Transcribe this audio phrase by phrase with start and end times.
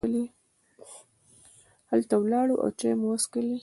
[1.89, 3.57] هلته ولاړو او چای مو وڅښلې.